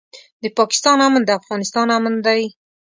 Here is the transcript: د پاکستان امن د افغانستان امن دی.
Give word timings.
د 0.43 0.45
پاکستان 0.57 0.97
امن 1.07 1.21
د 1.25 1.29
افغانستان 1.39 1.87
امن 1.97 2.15
دی. 2.25 2.41